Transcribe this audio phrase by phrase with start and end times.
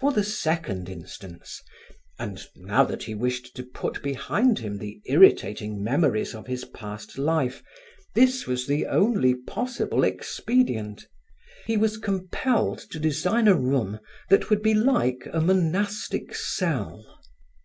[0.00, 1.62] For the second instance,
[2.18, 7.16] and now that he wished to put behind him the irritating memories of his past
[7.18, 7.62] life,
[8.16, 11.06] this was the only possible expedient
[11.66, 17.20] he was compelled to design a room that would be like a monastic cell.